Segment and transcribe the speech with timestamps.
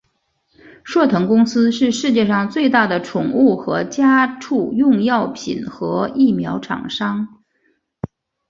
[0.83, 7.43] 硕腾公司是世界上最大的宠物和家畜用药品和疫苗厂商。